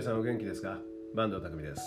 [0.00, 0.78] 皆さんお元気ですか？
[1.14, 1.82] 坂東匠です、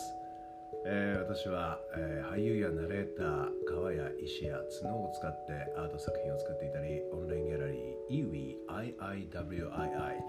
[0.85, 8.29] えー私は、えー俳優やナレーター川や石や角を使ってアート作品を作っていたりオンラインギャラリー
[8.69, 10.21] EWIIWII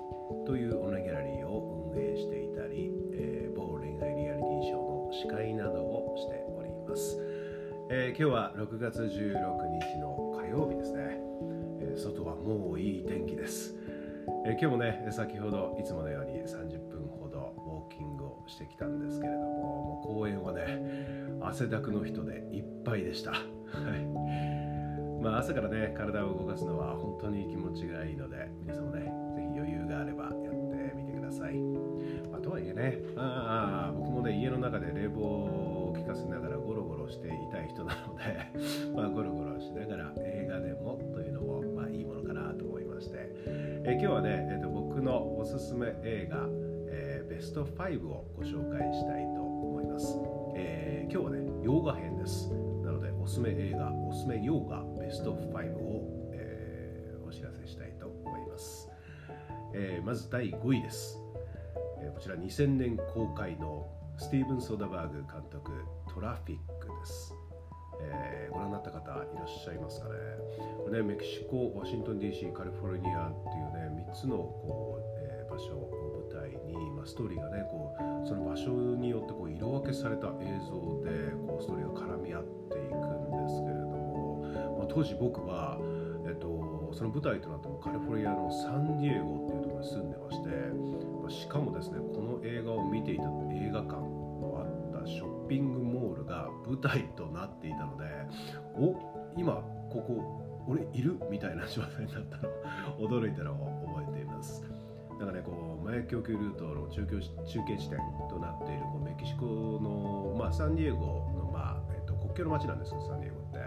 [0.47, 7.21] というオンラインギャラリーを運営していたり、えー某恋愛リアリティショーの司会などをしております、
[7.91, 9.21] え今日は6月16日
[10.01, 11.21] の火曜日ですね、
[11.83, 13.77] え外はもういい天気です。
[14.47, 16.94] え今日もね先ほどいつものように30分
[18.47, 20.83] してきたんですけれどももう公園はね
[21.41, 23.33] 汗だくの人でいっぱいでした。
[25.25, 29.01] まあ朝からね体を動かすのは本当に気持ちがいいので皆さんもね
[29.35, 31.55] ぜひ余裕があればやってみてください、
[32.31, 38.53] まあ、とはいえねあ僕もね家の中で冷房を効かせながらゴロゴロしていたい人なので
[38.95, 43.33] まあゴロゴロしながら映画でもというのもまあいいものかなと思いまして。
[43.87, 46.49] え今日はね、えーと僕のおすすめ映画、
[47.45, 50.19] スト5をご紹介したいと思います、
[50.57, 52.49] えー今日はね洋画編です。
[52.83, 58.89] なのでおすすめ映画おすすめ洋画ベスト5を、えーお知らせしたいと思います、
[59.75, 61.21] えーまず第5位です、
[62.01, 63.87] えこちら2000年公開の
[64.17, 65.71] スティーブン・ソダバーグ監督
[66.13, 67.35] トラフィックです。
[68.01, 69.05] えーご覧になった方い
[69.37, 70.15] らっしゃいますかね。
[70.83, 75.89] これねメキシコワシントン DC カリフォルニアっていうね3つのこう、えー場所、
[77.07, 84.43] ストーリーがねこうその場所によってこう色分けされた映像でこうストーリーが絡み合っていくんですけれども、
[84.79, 85.79] まあ、当時僕は、
[86.27, 90.49] えっと、その舞台となったのはカリフォルニアのサンディエゴっていうところに住んでまして、
[91.23, 98.05] まあしかもですねこの映画を見ていた映画館のあったショッピングモールが舞台となっていたので
[98.77, 98.95] お
[99.37, 99.55] 今
[99.91, 101.19] ここ俺いる？
[101.31, 102.49] みたいな状態になったの
[102.99, 104.65] 驚いたのを覚えています。
[105.19, 107.99] だからねこう麻薬供給ルートの中継中継地点
[108.29, 110.97] となっているこうメキシコの、まあ、サンディエゴ
[111.37, 113.59] の、まあえっと、国境の町なんですよサンディエゴって、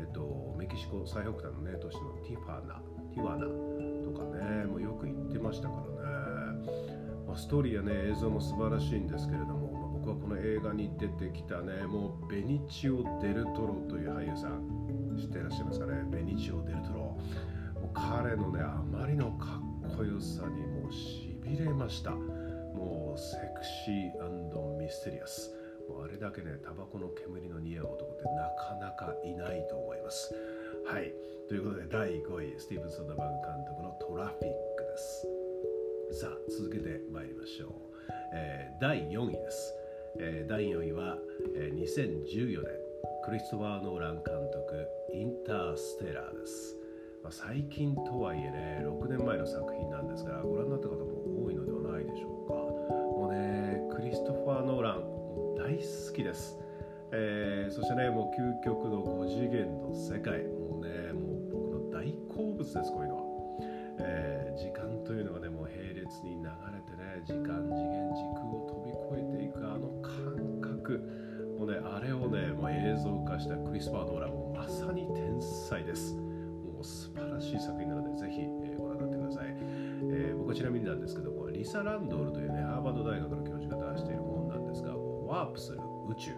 [0.00, 2.80] えっと、メキシコ最北端のね都市のティファナ
[3.12, 6.70] ティワナとかねもうよく行ってましたからね、
[7.26, 14.78] まあ、ストーリーやね映像も素晴らしいんですけれども、まあ、僕はこの映画に出てきたねもうベニチオ・デルトロという俳優さん
[15.18, 16.04] 知ってらっしゃいますかね。
[16.10, 17.18] ベニチオ・デルトロ。
[17.92, 22.12] 彼のねあまりのかっこよさにもうしびれました。
[22.12, 25.52] もうセクシーミステリアス。
[25.86, 30.32] もうあれだけねタバコの煙の似合う男ってなかなかいないと思います。
[30.86, 31.12] はい。
[31.46, 35.26] ということで第5位スティーブン・ソーダバーグ監督のトラフィックです。
[36.20, 37.70] さあ続けてまいりましょう、
[38.32, 39.74] えー第4位です、
[40.18, 41.18] えー第4位は、
[41.54, 42.72] えー2014年
[43.26, 46.76] クリストファー・ノーラン監督インターステラーです、
[47.22, 52.54] まあ、最近とはいえね6年前の作品なんですがご覧になった方も多いのではないでしょうか。
[52.54, 55.02] もうねクリストファー・ノーラン
[55.56, 56.58] 大好きです。
[57.12, 60.44] えーそしてねもう究極の5次元の世界。
[60.44, 63.22] もうねもう僕の大好物ですこういうのは。
[64.00, 68.90] えー時間というのがねもう並列に流れてね時間次元時空を飛び
[69.20, 71.00] 越えていくあの感覚。
[71.58, 76.16] もうねあれをねもう映像化したクリスパー・ノーランもまさに天才です。
[76.78, 79.46] もう素晴らしい作品なのでぜひ、えーご覧になってください、
[80.14, 86.30] えー僕はちなみになんですけどもリサ・ランドールというねハーバード大学の教授が出している本なんですがワープする宇宙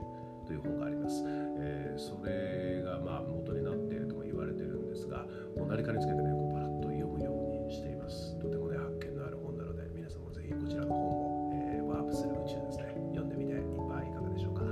[0.47, 1.23] という本があります、
[1.61, 8.39] えーそれがまあ元になっているとも言われてるんですがもう何かにつけてねこうパラッと読むようにしています。
[8.41, 14.65] とてもね発見のある本なので皆さんもぜひこちらの本を、えーワープする宇宙ですね読んでみてはいかがでしょうか。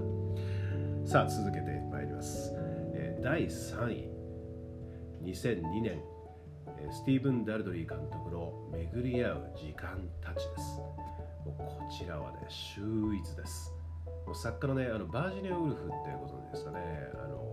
[1.05, 2.53] さあ続けてまいります、
[2.95, 4.18] えー第3位。
[5.29, 6.01] 2002年
[6.91, 10.81] スティーブン・ダルドリー監督の「巡り合う時間たち」です。
[11.45, 11.55] こ
[11.91, 13.75] ちらはね秀逸です。
[14.25, 17.11] もう作家のねあのバージニア・ウルフってご存知ですかね。
[17.15, 17.45] あの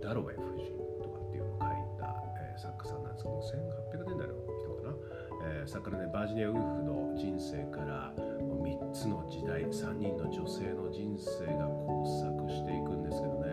[0.00, 0.70] ダロウェイ夫人
[1.02, 4.96] とかっていうのを書いた、えー作家さんなんですけども1800年代の人かな、
[5.50, 13.45] えー作家のねバージニア・ウルフの人生から3つの時代3人の女性の人生が交錯していくんですけどね。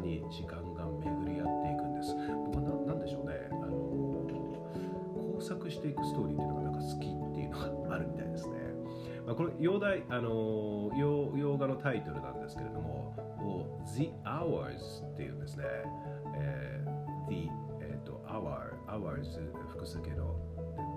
[0.00, 2.16] に時間が巡り合っていくんです。
[2.46, 3.34] 僕はななんでしょうね。
[3.50, 3.90] あの
[5.40, 8.56] 交錯していくストーリーっていうのがなんか好きっていうのがあるみたいですね、
[9.26, 13.16] まあ、これ洋題あの洋洋画のタイトルなんですけれども
[13.86, 15.64] The Hours っていうんですね、
[16.36, 17.48] えー The、
[17.80, 19.24] えー、と Hour Hours
[19.70, 20.36] 複数形の、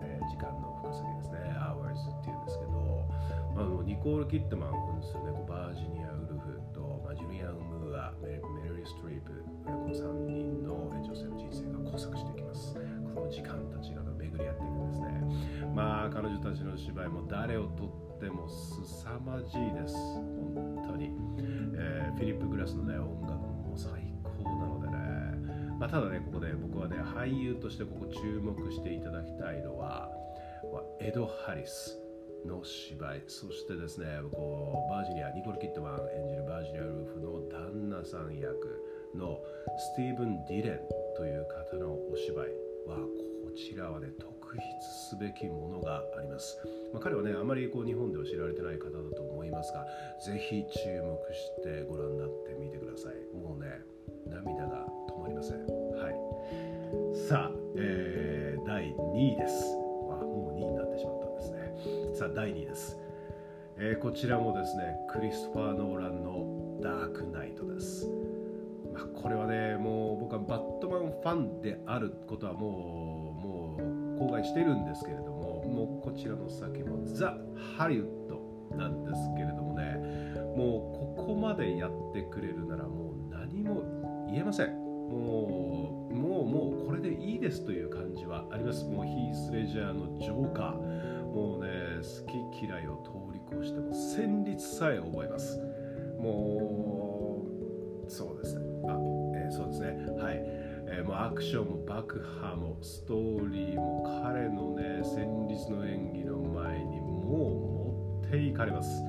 [0.04, 1.40] えー時間の複数形ですね。
[1.60, 3.06] Hours っていうんですけど、
[3.56, 5.46] あ、のニコール・キットマン扮するね。
[5.48, 9.32] バージニア・ウルフと、まあ、ジュリアン・ムーアメメリー・ストリープ
[9.66, 12.76] この3人の女性の人生が交錯していきます。
[13.16, 15.74] この時間たちが巡り合っていくんですね。
[15.74, 17.86] まあ彼女たちの芝居も誰をと
[18.18, 19.96] っても凄まじいです。
[19.96, 21.12] 本当に、
[21.76, 23.90] えー、フィリップ・グラスのね音楽も最
[24.22, 30.10] 高なのでね、まあ、ただねここで僕はね俳優としてここ注目していただきたいのは
[31.00, 32.03] エド・ハリス。
[32.46, 33.24] の芝居。
[33.28, 38.54] そしてですねこうバージニアニコル・キットマン演じるバージニア・ルーフの旦那さん役
[39.16, 39.40] の
[39.78, 40.80] スティーブン・ディレン
[41.16, 42.48] という方のお芝居
[42.88, 44.62] はこちらはね特筆
[45.10, 46.58] すべきものがあります、
[46.94, 49.86] まあ、彼はねあまりこう日本では知られてない方だと思いますが
[50.26, 53.36] ぜひ注目してご覧になってみてください。
[53.36, 53.82] もうね
[54.28, 55.58] 涙が止まりません。
[55.58, 57.28] はい。
[57.28, 59.83] さあ、えー、第2位です。
[62.24, 62.98] さあ第2です、
[63.78, 68.08] えー、こちらもですねクリストファー・ノーランのダークナイトです、
[68.94, 72.70] まあ、これはねもう僕はバットマンファンであることはも
[73.78, 77.36] うもう公開してるんですけれどももうこちらの先もザ・
[77.76, 79.98] ハリウッドなんですけれどもね
[80.56, 83.84] もうここまでやってくれるならもう何も
[84.32, 84.70] 言えません。
[84.78, 88.86] もうもうもうこれでいいですという感じはあります。
[88.86, 91.03] もうヒース・レジャーのジョーカー。
[91.34, 95.60] もうね好き嫌いを通り越しても旋律さえ覚えます。
[96.20, 97.44] も
[98.08, 98.62] うそうですね。
[98.88, 98.92] あ、
[99.36, 99.88] えー、そうですね。
[100.22, 100.36] はい、
[100.88, 109.02] えー、もうアクションも爆破もストーリーも彼のね旋律の演技の前にもう持っていかれます、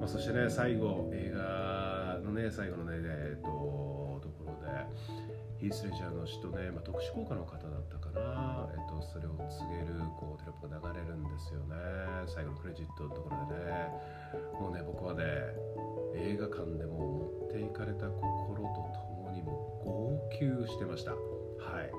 [0.00, 3.48] まあ、そしてね最後映画のね最後のねえっと
[4.20, 4.86] ところで
[5.60, 9.44] ヒース・レジャーの人ね、まあ、特殊効果の方だったかな、えっと、それを告
[9.74, 11.74] げるこうテロップが流れるんですよね。
[12.26, 13.90] 最後のクレジットのところでね。
[14.60, 15.24] もうね僕はね
[16.14, 19.50] 映画館でも持っていかれた心とともにも
[19.84, 21.12] 号泣してました。
[21.12, 21.18] は
[21.82, 21.90] い。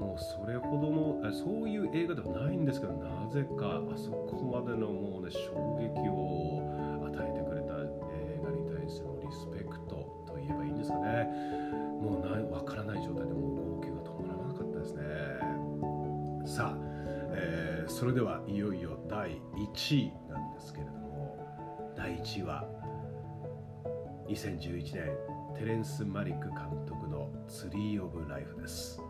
[0.00, 6.64] もうそれほどのそういう映画ではないんですけどなぜかあそこまでのもうね衝撃を
[7.04, 7.74] 与えてくれた
[8.08, 9.96] 映画に対するリスペクト
[10.26, 11.28] と言えばいいんですかね。
[18.00, 19.42] それではいよいよ第
[19.74, 22.64] 1位なんですけれども第1位は
[24.26, 25.12] 2011年
[25.54, 29.02] テレンス・マリック監督の「ツリー・オブ・ライフ」です。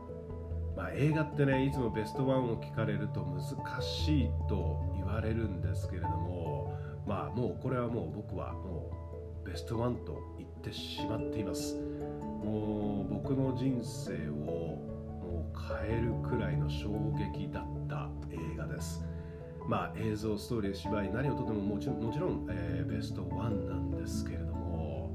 [0.77, 6.77] まあ、映画ってねいつもベストワンを聞かれると難しいと言われるんですけれども
[7.07, 8.91] まあもうこれはもう僕はも
[9.45, 11.77] うベストワンと言ってしまっています。
[11.77, 18.10] もう僕の人生をもう変えるくらいの衝撃だった
[18.61, 19.05] 画です。
[19.67, 25.11] まあ映像ストーリー芝居何をとってももちろんもちろん、えー、ベストワンなんですけれども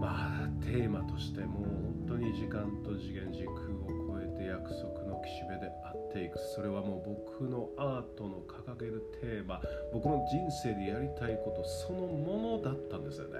[0.00, 4.09] まあテーマとしてもう本当に時間と次元軸を超
[4.50, 6.38] 約束の岸辺であっていく。
[6.38, 9.60] それはもう僕のアートの掲げるテーマ。
[9.92, 13.38] 僕の人生でやりたいことそのものだったんですよね。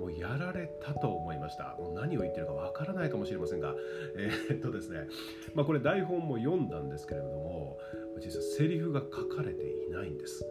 [0.00, 1.76] もうやられたと思いました。
[1.78, 3.74] もう何を言ってるかわからないかもしれませんが。
[4.16, 5.06] えー、っとですね。
[5.54, 7.78] まあこれ台本も読んだんですけれども
[8.20, 10.44] 実はセリフが書かれていないんです。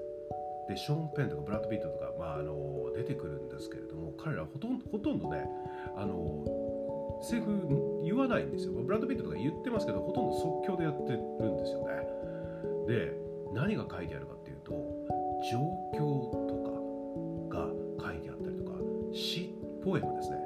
[0.68, 5.46] でショーン・ペンとかブラッド・ピットとか、まあ、あの出てくるんですけれども彼らほとんどほとんどね
[5.96, 6.44] あの
[7.22, 8.74] セリフ言わないんですよ。
[8.74, 12.08] ブラッド・ピットとか言ってますけどほとんど即興でやってるんですよね。
[12.88, 13.14] で
[13.54, 14.72] 何が書いてあるかっていうと
[15.52, 15.60] 状
[15.94, 16.56] 況と
[17.50, 18.78] かが書いてあったりとか
[19.14, 20.38] 詩ポエムですね。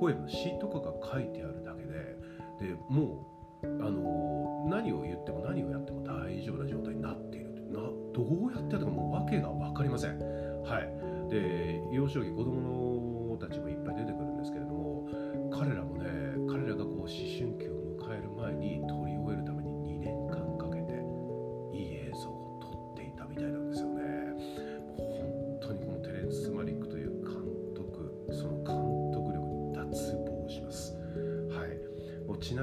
[0.00, 3.26] ポエムの詩とかが書いてあるだけででも
[3.62, 7.80] うあの何を言っても何をやっても大丈夫な状態になっているな
[8.12, 10.18] どうやってやったかもう訳が分かりません。
[10.18, 11.30] はい。
[11.30, 12.83] で幼少期子供の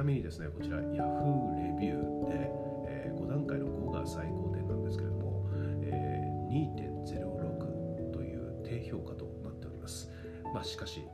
[0.01, 2.51] なみにですねこちら Yahoo レビューで、
[2.87, 5.47] えー、5段階の5が最高点なんですけれども、
[5.83, 10.09] えー、2.06という低評価となっております。
[10.53, 11.05] まあしかし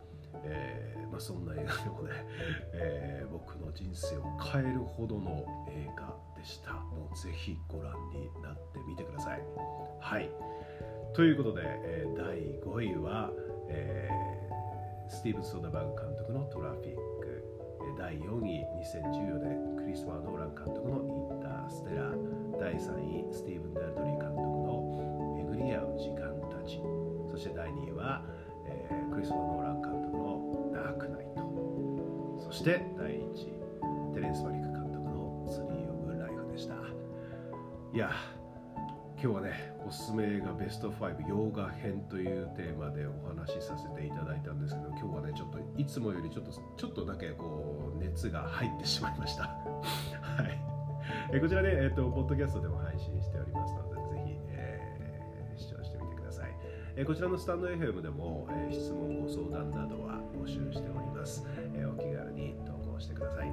[0.50, 2.12] えー、まあ、そんな映画でもね、
[2.74, 6.74] えー、僕の人生を変えるほどの映画でした。
[6.74, 9.41] もうぜひご覧になってみてください。
[10.00, 10.29] はい。
[11.15, 13.32] ということで、えー、第5位は、
[13.67, 14.10] え
[15.10, 17.01] スティーブン・ソーダバーグ監督の「トラフィック」
[17.98, 22.16] 第4位2014年クリストファー・ノーラン監督の「インターステラー」
[22.62, 26.80] 第3位スティーブン・ダルドリー監督の「めぐりあう時間たち」
[27.30, 28.22] そして第2位は、
[28.68, 36.75] えー、クリストファー・ノーラン監督の「ダークナイトそして第1位テレンス・マリック監督の「ツリー・オブ・ライフ」でした。
[37.94, 38.12] いや
[39.20, 49.44] 今日はねおすすめがベスト5洋画編というテーマでお話しさせていただいたんですけど今日はねちょっといつもよりちょっとちょっとだけこう熱が入ってしまいました。
[49.44, 50.68] はい。
[51.32, 56.56] えこちらね、えっ、ー、とポッドキャストでも配信しておりますのでぜひ、えー、視聴してみてください、
[56.96, 63.52] えこちらのスタンド FM でも、え質問ご相談などは募集しております、えお気軽に投稿してください。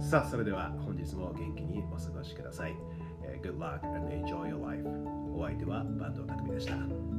[0.00, 2.76] さあそれでは本日も元気にお過ごしください。
[3.42, 4.84] Good luck and enjoy your life
[5.36, 7.13] お相手はバンド匠でした